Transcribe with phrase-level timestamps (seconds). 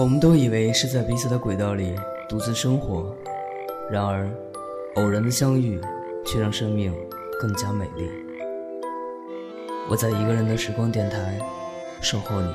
[0.00, 1.94] 我们都以为是在彼此的轨道里
[2.26, 3.14] 独自生活，
[3.90, 4.30] 然而，
[4.94, 5.78] 偶然的相遇
[6.24, 6.90] 却让生命
[7.38, 8.08] 更加美丽。
[9.90, 11.38] 我在一个人的时光电台
[12.00, 12.50] 守候你。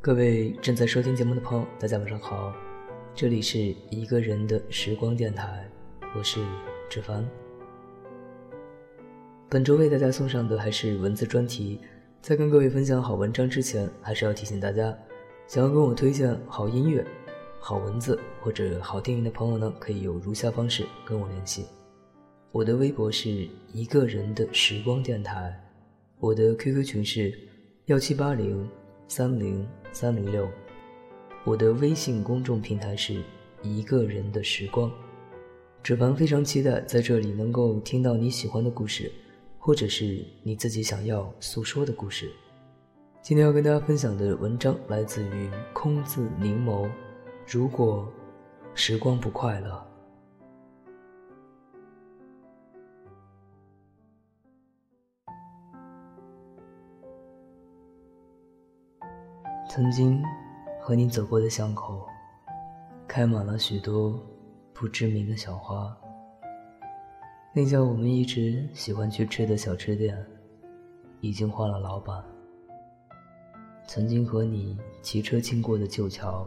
[0.00, 2.50] 各位正在收听节目的朋友，大家晚上好，
[3.14, 3.58] 这里是
[3.90, 5.70] 一个人的时光电台，
[6.16, 6.40] 我是。
[6.88, 7.28] 志凡，
[9.48, 11.80] 本周为大家送上的还是文字专题。
[12.22, 14.96] 在跟各位分享好文章之前，还是要提醒大家，
[15.46, 17.04] 想要跟我推荐好音乐、
[17.60, 21.66] 好文字或者好电影的朋友呢，可以有如下方式跟我联系：
[22.52, 25.54] 我的微博是一个人的时光电台，
[26.18, 27.36] 我的 QQ 群是
[27.86, 28.68] 幺七八零
[29.08, 30.48] 三零三零六，
[31.44, 33.22] 我的微信公众平台是
[33.62, 34.90] 一个人的时光。
[35.82, 39.12] 纸凡非常期待在这里能够听到你喜欢的故事，
[39.56, 42.30] 或者是你自己想要诉说的故事。
[43.22, 46.90] 今天要跟大家分享的文章来自于空字凝眸。
[47.46, 48.06] 如果
[48.74, 49.86] 时光不快乐，
[59.70, 60.20] 曾经
[60.80, 62.06] 和你走过的巷口，
[63.06, 64.20] 开满了许多。
[64.78, 65.96] 不知名的小花，
[67.54, 70.22] 那家我们一直喜欢去吃的小吃店，
[71.22, 72.22] 已经换了老板。
[73.86, 76.46] 曾经和你骑车经过的旧桥，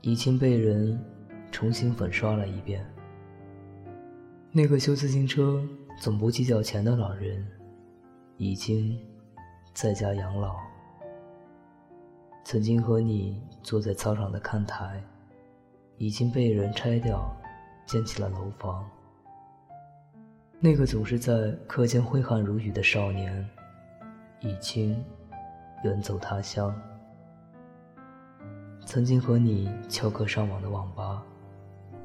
[0.00, 0.98] 已经被人
[1.52, 2.82] 重新粉刷了一遍。
[4.50, 5.62] 那个修自行车
[6.00, 7.46] 总不计较钱的老人，
[8.38, 8.98] 已经
[9.74, 10.56] 在家养老。
[12.44, 15.04] 曾经和你坐在操场的看台。
[15.98, 17.34] 已经被人拆掉，
[17.86, 18.88] 建起了楼房。
[20.58, 23.48] 那个总是在课间挥汗如雨的少年，
[24.40, 25.02] 已经
[25.84, 26.74] 远走他乡。
[28.84, 31.22] 曾经和你翘课上网的网吧，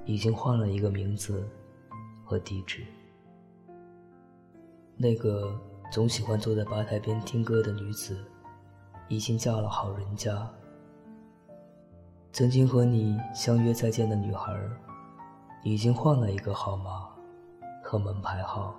[0.06, 1.48] 已经换了一个名字
[2.24, 2.84] 和地址。
[4.98, 5.58] 那个
[5.92, 8.18] 总喜欢坐在吧台边听歌的女子，
[9.08, 10.50] 已经嫁了好人家。
[12.34, 14.58] 曾经和你相约再见的女孩，
[15.64, 17.10] 已经换了一个号码
[17.84, 18.74] 和门牌号。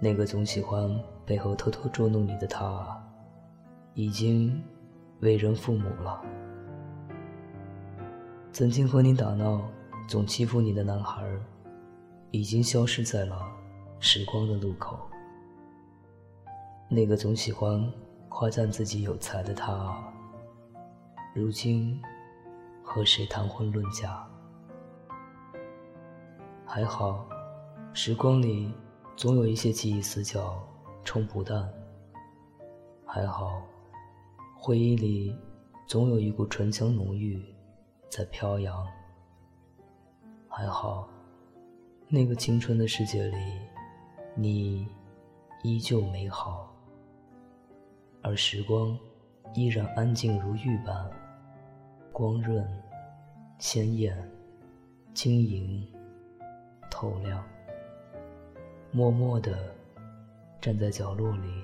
[0.00, 0.88] 那个总喜欢
[1.24, 2.96] 背后偷偷捉弄你的他，
[3.94, 4.62] 已经
[5.18, 6.22] 为人父母了。
[8.52, 9.60] 曾经和你打闹、
[10.06, 11.26] 总欺负你的男孩，
[12.30, 13.36] 已经消失在了
[13.98, 14.96] 时光的路口。
[16.88, 17.84] 那个总喜欢
[18.28, 20.15] 夸赞自己有才的他。
[21.38, 22.00] 如今，
[22.82, 24.26] 和谁谈婚论嫁？
[26.64, 27.28] 还好，
[27.92, 28.72] 时光里
[29.18, 30.66] 总有一些记忆死角
[31.04, 31.70] 冲不淡。
[33.04, 33.62] 还好，
[34.54, 35.38] 回忆里
[35.86, 37.44] 总有一股醇香浓郁
[38.08, 38.86] 在飘扬。
[40.48, 41.06] 还好，
[42.08, 43.36] 那个青春的世界里，
[44.34, 44.88] 你
[45.62, 46.74] 依旧美好，
[48.22, 48.98] 而时光
[49.52, 51.06] 依然安静如玉般。
[52.18, 52.66] 光润、
[53.58, 54.16] 鲜艳、
[55.12, 55.86] 晶莹、
[56.90, 57.44] 透亮，
[58.90, 59.54] 默默地
[60.58, 61.62] 站在角落里，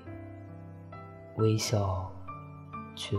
[1.37, 2.07] 微笑，
[2.95, 3.17] 却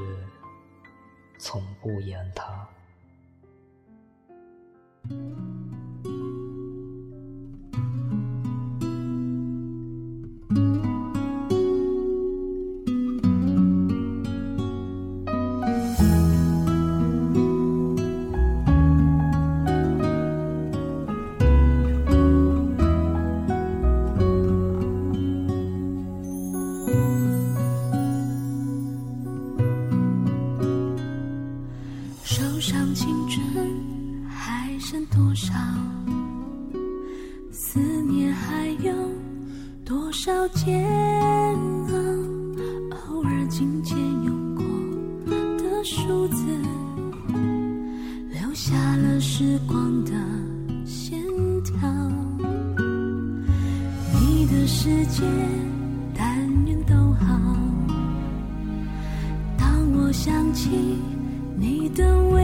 [1.37, 2.69] 从不言他。
[40.75, 40.83] 煎
[41.89, 41.95] 熬，
[42.91, 44.65] 偶尔琴键用过
[45.57, 46.43] 的数字，
[48.33, 50.11] 留下了时光的
[50.85, 51.23] 线
[51.63, 51.89] 条。
[54.21, 55.23] 你的世界，
[56.13, 56.37] 但
[56.67, 56.95] 愿都
[57.25, 57.39] 好。
[59.57, 60.71] 当我想起
[61.57, 62.44] 你的微。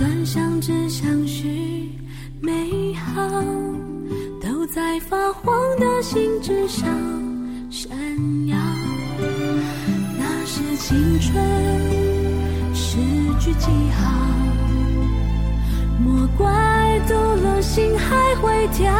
[0.00, 1.92] 的那段相知相许
[2.40, 3.44] 美好，
[4.40, 6.88] 都在发黄的信纸上
[7.70, 7.90] 闪
[8.46, 8.56] 耀。
[10.18, 11.34] 那是青春
[12.74, 12.96] 诗
[13.38, 14.10] 句记号。
[16.02, 18.90] 莫怪读了心还会跳，